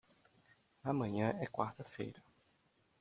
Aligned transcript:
Amanhã 0.83 1.35
é 1.39 1.45
quarta-feira. 1.45 2.23